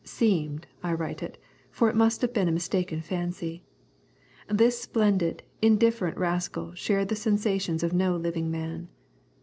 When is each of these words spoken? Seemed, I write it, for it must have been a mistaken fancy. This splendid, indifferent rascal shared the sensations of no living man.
Seemed, 0.03 0.65
I 0.81 0.93
write 0.93 1.21
it, 1.21 1.37
for 1.69 1.87
it 1.87 1.95
must 1.95 2.23
have 2.23 2.33
been 2.33 2.47
a 2.47 2.51
mistaken 2.51 3.01
fancy. 3.03 3.63
This 4.47 4.81
splendid, 4.81 5.43
indifferent 5.61 6.17
rascal 6.17 6.73
shared 6.73 7.09
the 7.09 7.15
sensations 7.15 7.83
of 7.83 7.93
no 7.93 8.15
living 8.17 8.49
man. 8.49 8.89